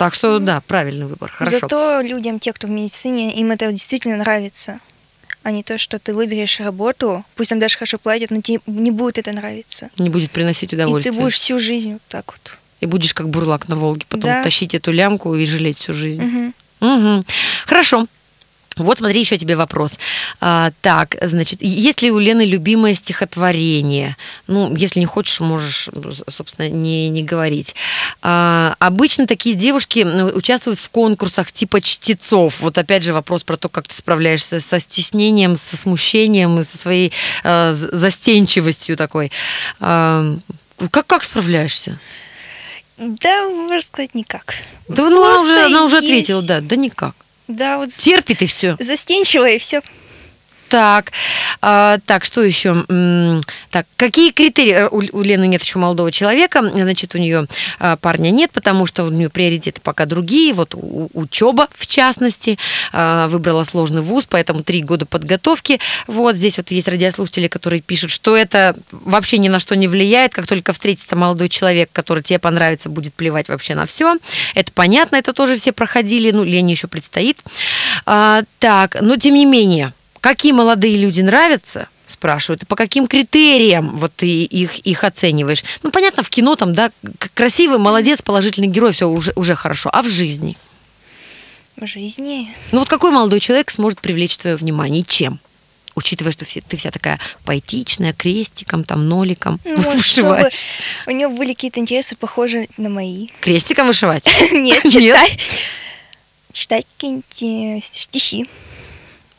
[0.00, 1.30] Так что да, правильный выбор.
[1.30, 1.58] Хорошо.
[1.60, 4.78] Зато людям, те, кто в медицине, им это действительно нравится.
[5.42, 8.92] А не то, что ты выберешь работу, пусть там даже хорошо платят, но тебе не
[8.92, 9.90] будет это нравиться.
[9.98, 11.12] Не будет приносить И удовольствие.
[11.12, 12.56] ты будешь всю жизнь вот так вот.
[12.80, 14.42] И будешь как бурлак на Волге, потом Да.
[14.42, 16.22] тащить эту лямку и жалеть всю жизнь.
[16.22, 16.54] Мгм.
[16.80, 17.24] Мгм.
[17.66, 18.06] Хорошо.
[18.76, 19.98] Вот смотри, еще тебе вопрос.
[20.40, 24.16] А, так, значит, есть ли у Лены любимое стихотворение?
[24.46, 25.88] Ну, если не хочешь, можешь,
[26.28, 27.74] собственно, не, не говорить.
[28.22, 32.60] А, обычно такие девушки ну, участвуют в конкурсах типа чтецов.
[32.60, 36.78] Вот опять же вопрос про то, как ты справляешься со стеснением, со смущением и со
[36.78, 39.32] своей з- застенчивостью такой.
[39.80, 40.36] А,
[40.90, 41.98] как, как справляешься?
[42.96, 44.54] Да, можно сказать, никак.
[44.88, 46.06] Да, ну, она уже, она уже есть.
[46.08, 47.14] ответила, да, да никак.
[47.50, 48.76] Да, вот Терпит и все.
[48.78, 49.82] застенчивая и все.
[50.70, 51.10] Так,
[51.62, 52.84] а, так, что еще?
[53.70, 54.72] Так, какие критерии?
[54.72, 57.46] Э, У, у Лены нет еще молодого человека, значит, у нее
[57.80, 60.54] а, парня нет, потому что у нее приоритеты пока другие.
[60.54, 62.56] Вот у- учеба, в частности,
[62.92, 65.80] а, выбрала сложный вуз, поэтому три года подготовки.
[66.06, 70.32] Вот здесь вот есть радиослушатели, которые пишут, что это вообще ни на что не влияет,
[70.32, 74.16] как только встретится молодой человек, который тебе понравится, будет плевать вообще на все.
[74.54, 77.38] Это понятно, это тоже все проходили, ну, Лене еще предстоит.
[78.06, 83.96] А, так, но тем не менее, какие молодые люди нравятся, спрашивают, и по каким критериям
[83.96, 85.62] вот ты их, их оцениваешь?
[85.82, 86.90] Ну, понятно, в кино там, да,
[87.34, 89.90] красивый, молодец, положительный герой, все уже, уже хорошо.
[89.92, 90.56] А в жизни?
[91.76, 92.54] В жизни.
[92.72, 95.38] Ну, вот какой молодой человек сможет привлечь твое внимание и чем?
[95.94, 100.66] Учитывая, что все, ты вся такая поэтичная, крестиком, там, ноликом Ну, может, чтобы вышиваешь.
[101.06, 103.28] у него были какие-то интересы, похожие на мои.
[103.40, 104.26] Крестиком вышивать?
[104.52, 105.38] Нет, читай.
[106.52, 108.48] Читать какие-нибудь э, стихи.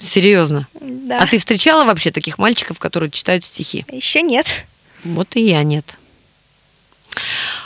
[0.01, 0.67] Серьезно?
[0.79, 1.19] Да.
[1.21, 3.85] А ты встречала вообще таких мальчиков, которые читают стихи?
[3.91, 4.47] Еще нет.
[5.03, 5.97] Вот и я нет.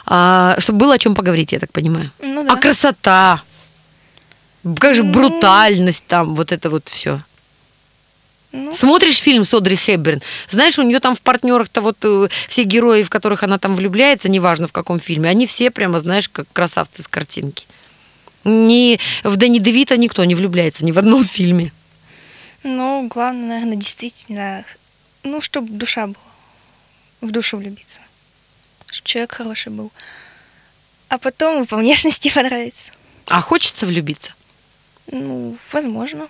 [0.05, 2.11] А, чтобы было о чем поговорить, я так понимаю.
[2.21, 2.53] Ну да.
[2.53, 3.41] А красота,
[4.79, 5.13] как же Ну.
[5.13, 7.21] брутальность там, вот это вот все.
[8.51, 12.63] Ну, Смотришь фильм с Одри Хепберн, знаешь, у нее там в партнерах-то вот э, все
[12.63, 16.47] герои, в которых она там влюбляется, неважно в каком фильме, они все прямо, знаешь, как
[16.53, 17.65] красавцы с картинки.
[18.45, 21.73] Ни в Дэнни Девита никто не влюбляется ни в одном фильме.
[22.65, 24.65] Ну, главное, наверное, действительно,
[25.21, 26.17] ну, чтобы душа была.
[27.21, 28.01] В душу влюбиться.
[28.87, 29.91] Чтоб человек хороший был.
[31.07, 32.91] А потом по внешности понравится.
[33.27, 34.33] А хочется влюбиться?
[35.11, 36.27] Ну, возможно.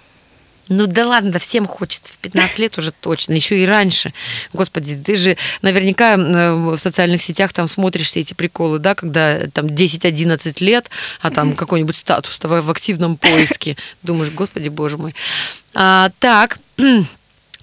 [0.68, 2.14] Ну да ладно, да всем хочется.
[2.14, 4.14] В 15 лет уже точно, еще и раньше.
[4.54, 9.68] Господи, ты же наверняка в социальных сетях там смотришь все эти приколы, да, когда там
[9.68, 10.90] 10-11 лет,
[11.22, 13.78] а там какой-нибудь статус в активном поиске.
[14.02, 15.14] Думаешь, господи, боже мой.
[15.74, 16.58] А, так,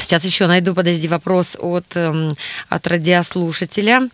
[0.00, 2.34] сейчас еще найду, подожди, вопрос от, эм,
[2.68, 4.08] от радиослушателя.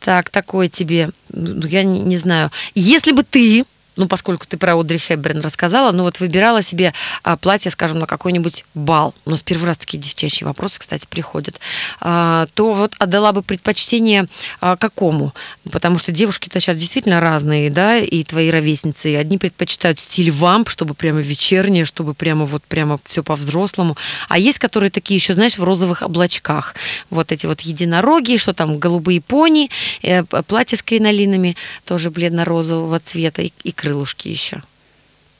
[0.00, 2.52] Так, такой тебе, ну, я не, не знаю.
[2.74, 3.64] Если бы ты
[3.98, 8.06] ну, поскольку ты про Одри Хепберн рассказала, ну вот выбирала себе а, платье, скажем, на
[8.06, 11.60] какой-нибудь бал, у нас первый раз такие девчачьи вопросы, кстати, приходят,
[12.00, 14.28] а, то вот отдала бы предпочтение
[14.60, 15.34] а, какому?
[15.70, 20.68] Потому что девушки-то сейчас действительно разные, да, и твои ровесницы, и одни предпочитают стиль вамп,
[20.68, 23.96] чтобы прямо вечернее, чтобы прямо вот прямо все по-взрослому,
[24.28, 26.76] а есть, которые такие еще, знаешь, в розовых облачках,
[27.10, 29.70] вот эти вот единороги, что там, голубые пони,
[30.02, 34.62] э, платье с кринолинами, тоже бледно-розового цвета, и, и крылышки еще?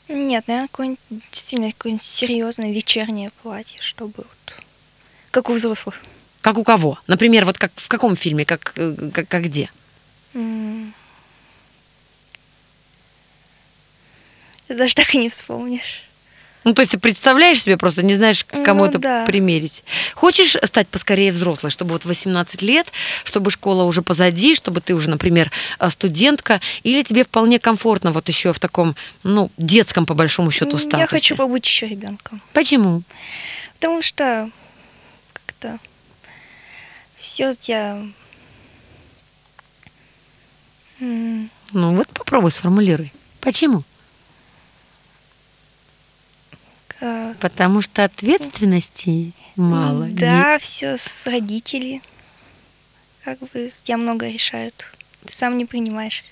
[0.09, 0.99] Нет, наверное, какое-нибудь
[1.31, 4.55] действительно какое-нибудь серьезное вечернее платье, чтобы вот
[5.31, 6.01] как у взрослых.
[6.41, 6.99] Как у кого?
[7.07, 9.71] Например, вот как в каком фильме, как, э, как, как где?
[10.33, 10.95] Ты
[14.75, 16.08] даже так и не вспомнишь.
[16.65, 19.25] Ну, то есть ты представляешь себе, просто не знаешь, к кому Ну это да.
[19.27, 19.85] примерить.
[20.15, 22.89] Хочешь стать поскорее взрослой, чтобы вот 18 лет,
[23.25, 28.29] чтобы школа уже позади, чтобы ты уже, например, э, студентка, или тебе вполне комфортно вот
[28.29, 30.99] еще в таком, ну, детском, по большому счету, статусе?
[31.01, 32.43] Я хочу побыть еще ребенком.
[32.53, 33.03] Почему?
[33.79, 34.51] Потому что
[35.33, 35.79] как-то
[37.19, 38.03] все я
[41.01, 43.13] Ну, вот попробуй сформулируй.
[43.41, 43.85] Почему?
[46.88, 46.88] как-
[47.41, 50.07] Потому что ответственности мало.
[50.11, 52.03] Да, все с родителей.
[53.25, 54.75] Как бы тебя много решают.
[55.25, 56.25] Ты сам не принимаешь.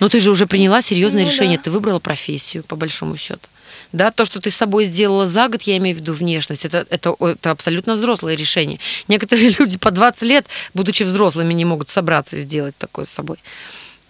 [0.00, 1.64] Ну, ты же уже приняла серьезное Ну, решение, да.
[1.64, 3.48] ты выбрала профессию, по большому счету.
[3.92, 6.84] Да, то, что ты с собой сделала за год, я имею в виду внешность, это,
[6.90, 8.80] это, это абсолютно взрослое решение.
[9.08, 13.38] Некоторые люди по 20 лет, будучи взрослыми, не могут собраться и сделать такое с собой.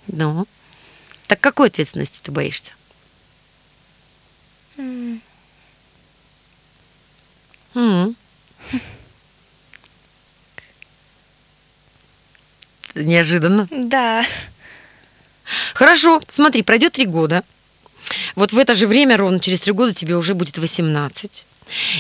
[0.07, 0.47] Ну,
[1.27, 2.73] так какой ответственности ты боишься?
[7.75, 8.17] М.
[12.95, 13.69] Неожиданно.
[13.71, 14.25] Да.
[15.75, 17.43] Хорошо, смотри, пройдет три года.
[18.37, 21.45] Вот в это же время, ровно через три года, тебе уже будет 18.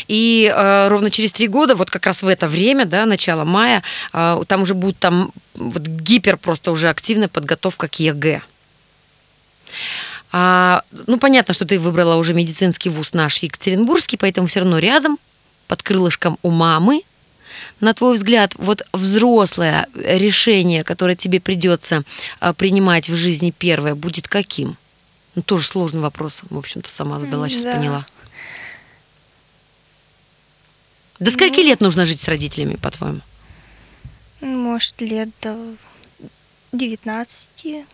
[0.08, 3.82] И э, ровно через три года, вот как раз в это время, да, начало мая,
[4.12, 8.42] э, там уже будет там вот гипер просто уже активная подготовка к ЕГЭ.
[10.32, 15.18] А, ну, понятно, что ты выбрала уже медицинский вуз наш Екатеринбургский, поэтому все равно рядом,
[15.74, 17.02] под крылышком у мамы.
[17.80, 22.04] На твой взгляд, вот взрослое решение, которое тебе придется
[22.38, 24.76] а, принимать в жизни первое, будет каким?
[25.34, 27.74] Ну, тоже сложный вопрос, в общем-то, сама задала, сейчас Да.
[27.74, 28.06] поняла.
[31.18, 33.20] До скольки лет нужно жить с родителями, по-твоему?
[34.40, 35.56] Ну, Может, лет до
[36.70, 37.84] 19.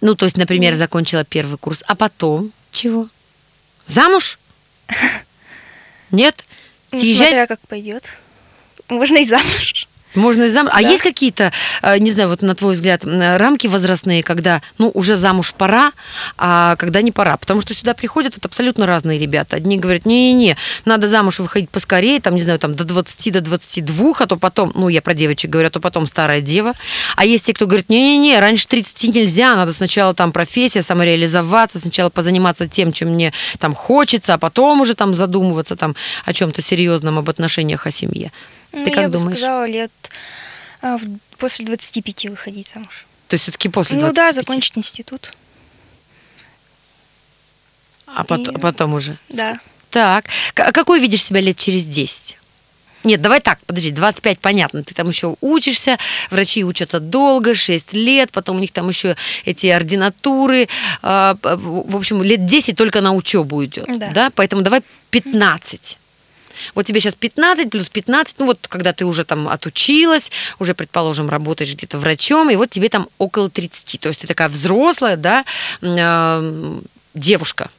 [0.00, 3.06] Ну, то есть, например, закончила первый курс, а потом чего?
[3.84, 4.38] Замуж?
[6.10, 6.44] Нет?
[6.92, 7.28] Ну, Съезжать?
[7.28, 8.10] смотря как пойдет.
[8.88, 9.86] Можно и замуж.
[10.14, 10.72] Можно и замуж.
[10.74, 10.88] А Да.
[10.88, 15.54] есть какие-то, э, не знаю, вот на твой взгляд, рамки возрастные, когда, ну, уже замуж
[15.56, 15.92] пора,
[16.36, 17.36] а когда не пора?
[17.36, 19.56] Потому что сюда приходят вот абсолютно разные ребята.
[19.56, 24.14] Одни говорят, не-не-не, надо замуж выходить поскорее, там, не знаю, там, до 20, до 22,
[24.18, 26.74] а то потом, ну, я про девочек говорю, а то потом старая дева.
[27.16, 32.10] А есть те, кто говорит, не-не-не, раньше 30 нельзя, надо сначала там профессия, самореализоваться, сначала
[32.10, 35.94] позаниматься тем, чем мне там хочется, а потом уже там задумываться там
[36.24, 38.32] о чем-то серьезном, об отношениях, о семье.
[38.72, 39.38] Ну, Ты я как бы думаешь?
[39.38, 39.90] сказала, лет
[40.82, 43.06] а, в- после 25 выходить замуж.
[43.28, 44.14] То есть все-таки после Ну 25?
[44.14, 45.32] да, закончить институт.
[48.06, 49.16] А потом, И- потом уже.
[49.28, 49.58] Да.
[49.90, 52.36] Так, а какой видишь себя лет через 10?
[53.02, 55.96] Нет, давай так, подожди, 25 понятно, ты там еще учишься,
[56.30, 60.68] врачи учатся долго, 6 лет, потом у них там еще эти ординатуры,
[61.00, 64.10] а, в общем, лет 10 только на учебу идет, да.
[64.10, 64.30] Да.
[64.34, 65.96] Поэтому давай 15.
[66.74, 71.28] Вот тебе сейчас 15 плюс 15, ну вот когда ты уже там отучилась, уже, предположим,
[71.28, 74.00] работаешь где-то врачом, и вот тебе там около 30.
[74.00, 75.44] То есть ты такая взрослая, да,
[75.82, 76.80] а,
[77.14, 77.70] девушка.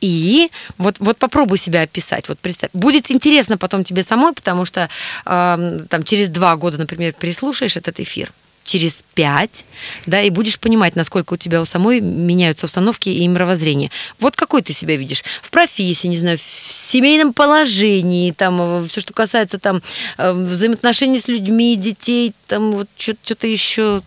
[0.00, 2.28] И вот, вот попробуй себя описать.
[2.28, 2.70] Вот представь.
[2.72, 4.90] Будет интересно потом тебе самой, потому что
[5.24, 8.30] э, там через два года, например, переслушаешь этот эфир,
[8.66, 9.64] через пять,
[10.06, 13.90] да, и будешь понимать, насколько у тебя у самой меняются установки и мировоззрение.
[14.18, 15.24] Вот какой ты себя видишь?
[15.42, 19.82] В профессии, не знаю, в семейном положении, там, все, что касается там
[20.18, 24.02] э, взаимоотношений с людьми, детей, там, вот что-то еще.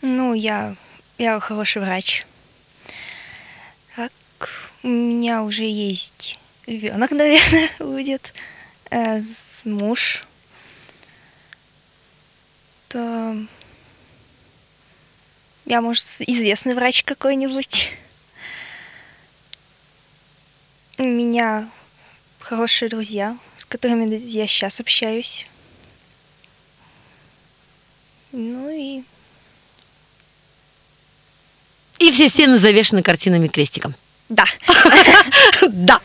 [0.00, 0.76] Ну, я,
[1.18, 2.26] я хороший врач.
[3.96, 4.12] Так,
[4.82, 8.32] у меня уже есть ребенок, наверное, будет,
[8.90, 9.20] э,
[9.64, 10.24] муж
[12.98, 13.46] я,
[15.80, 17.90] может, известный врач какой-нибудь.
[20.98, 21.68] У меня
[22.40, 25.46] хорошие друзья, с которыми я сейчас общаюсь.
[28.32, 29.02] Ну и...
[31.98, 33.94] И все стены завешены картинами крестиком.
[34.28, 34.44] Да.
[35.68, 36.00] Да.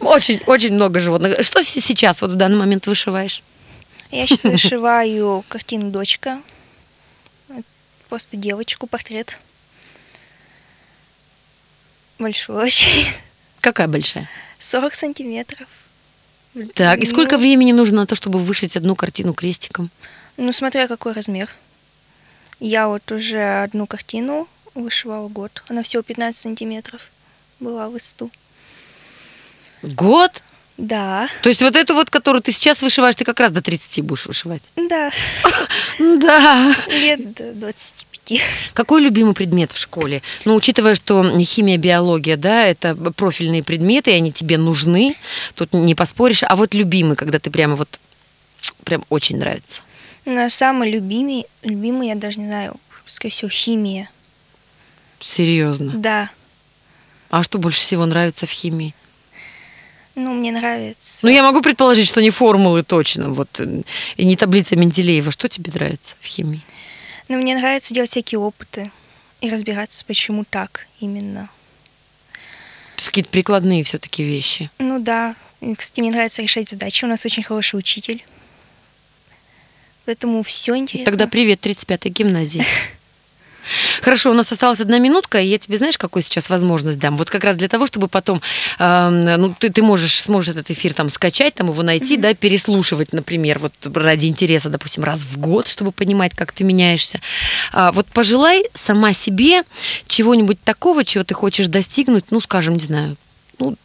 [0.00, 1.44] Очень, очень много животных.
[1.44, 3.42] Что сейчас вот в данный момент вышиваешь?
[4.10, 6.40] Я сейчас вышиваю картину «Дочка».
[8.08, 9.38] Просто девочку, портрет.
[12.18, 13.06] Большой очень.
[13.60, 14.28] Какая большая?
[14.58, 15.68] 40 сантиметров.
[16.74, 19.90] Так, и сколько ну, времени нужно на то, чтобы вышить одну картину крестиком?
[20.36, 21.50] Ну, смотря какой размер.
[22.60, 25.62] Я вот уже одну картину вышивала год.
[25.68, 27.10] Она всего 15 сантиметров
[27.60, 28.30] была в высоту.
[29.82, 30.42] Год?
[30.78, 31.28] Да.
[31.42, 34.26] То есть вот эту вот, которую ты сейчас вышиваешь, ты как раз до 30 будешь
[34.26, 34.62] вышивать?
[34.76, 35.10] Да.
[35.98, 36.72] Да.
[36.88, 38.40] Лет до 25.
[38.72, 40.22] Какой любимый предмет в школе?
[40.44, 45.16] Ну, учитывая, что химия, биология, да, это профильные предметы, и они тебе нужны,
[45.56, 46.44] тут не поспоришь.
[46.44, 47.98] А вот любимый, когда ты прямо вот,
[48.84, 49.80] прям очень нравится?
[50.24, 52.76] Ну, самый любимый, любимый, я даже не знаю,
[53.06, 54.08] скорее всего, химия.
[55.18, 55.92] Серьезно?
[55.96, 56.30] Да.
[57.30, 58.94] А что больше всего нравится в химии?
[60.18, 61.24] Ну, мне нравится.
[61.24, 63.60] Ну, я могу предположить, что не формулы точно, вот,
[64.16, 65.30] и не таблица Менделеева.
[65.30, 66.60] Что тебе нравится в химии?
[67.28, 68.90] Ну, мне нравится делать всякие опыты
[69.40, 71.48] и разбираться, почему так именно.
[72.96, 74.70] То есть какие-то прикладные все-таки вещи.
[74.80, 75.36] Ну да.
[75.76, 77.04] Кстати, мне нравится решать задачи.
[77.04, 78.24] У нас очень хороший учитель.
[80.04, 81.12] Поэтому все интересно.
[81.12, 82.66] Тогда привет 35-й гимназии.
[84.02, 87.16] Хорошо, у нас осталась одна минутка, и я тебе знаешь, какую сейчас возможность дам?
[87.16, 88.40] Вот как раз для того, чтобы потом,
[88.78, 92.20] э, ну, ты, ты можешь, сможешь этот эфир там скачать, там его найти, mm-hmm.
[92.20, 97.20] да, переслушивать, например, вот ради интереса, допустим, раз в год, чтобы понимать, как ты меняешься.
[97.72, 99.62] А, вот пожелай сама себе
[100.06, 103.16] чего-нибудь такого, чего ты хочешь достигнуть, ну, скажем, не знаю,
[103.58, 103.76] ну,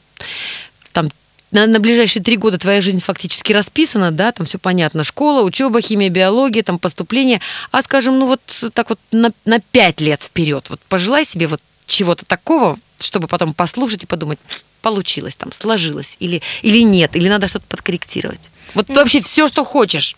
[1.53, 5.81] на, на ближайшие три года твоя жизнь фактически расписана, да, там все понятно, школа, учеба,
[5.81, 7.39] химия, биология, там поступление,
[7.71, 8.41] а, скажем, ну вот
[8.73, 13.53] так вот на, на пять лет вперед, вот пожелай себе вот чего-то такого, чтобы потом
[13.53, 14.39] послушать и подумать,
[14.81, 18.49] получилось там, сложилось или, или нет, или надо что-то подкорректировать.
[18.73, 18.95] Вот mm.
[18.95, 20.15] вообще все, что хочешь.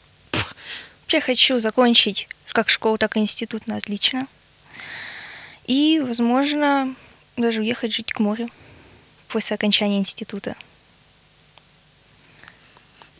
[1.10, 4.28] Я хочу закончить как школу, так и институт на отлично.
[5.68, 6.96] И, возможно,
[7.36, 8.50] даже уехать жить к морю
[9.28, 10.56] после окончания института.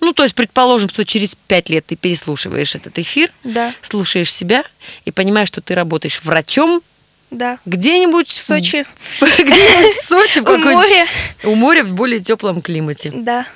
[0.06, 3.74] Ну, то есть, предположим, что через пять лет ты переслушиваешь этот эфир, да.
[3.82, 4.64] слушаешь себя
[5.04, 6.84] и понимаешь, что ты работаешь врачом,
[7.32, 7.58] да.
[7.66, 8.86] Где-нибудь в Сочи.
[9.20, 10.40] Где-нибудь в Сочи.
[10.48, 11.08] У моря.
[11.44, 13.12] У моря в более теплом климате.
[13.16, 13.48] Да.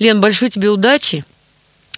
[0.00, 1.24] Лен, большой тебе удачи.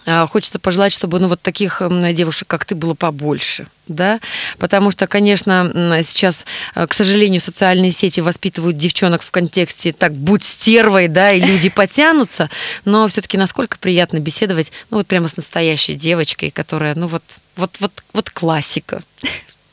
[0.07, 1.83] А, хочется пожелать, чтобы ну, вот таких
[2.13, 3.67] девушек, как ты, было побольше.
[3.87, 4.21] Да?
[4.59, 5.71] Потому что, конечно,
[6.05, 6.45] сейчас,
[6.75, 11.69] э, к сожалению, социальные сети воспитывают девчонок в контексте так будь стервой, да, и люди
[11.69, 12.51] потянутся,
[12.85, 17.23] но все-таки насколько приятно беседовать, ну вот прямо с настоящей девочкой, которая, ну вот,
[17.57, 19.03] вот, вот, вот классика.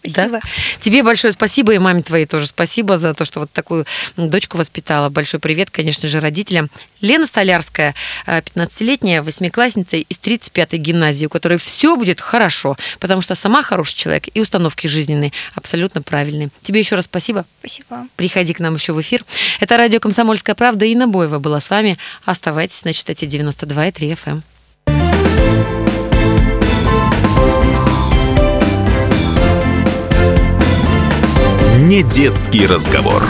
[0.09, 0.39] Спасибо.
[0.39, 0.41] Да?
[0.79, 3.85] Тебе большое спасибо, и маме твоей тоже спасибо за то, что вот такую
[4.17, 5.09] дочку воспитала.
[5.09, 6.69] Большой привет, конечно же, родителям.
[7.01, 7.95] Лена Столярская,
[8.25, 14.25] 15-летняя восьмиклассница из 35-й гимназии, у которой все будет хорошо, потому что сама хороший человек
[14.33, 16.49] и установки жизненные абсолютно правильные.
[16.61, 17.45] Тебе еще раз спасибо.
[17.59, 18.07] Спасибо.
[18.15, 19.23] Приходи к нам еще в эфир.
[19.59, 21.97] Это радио «Комсомольская правда» и Боева была с вами.
[22.25, 24.41] Оставайтесь на частоте 92,3 FM.
[31.85, 33.21] Не детский разговор.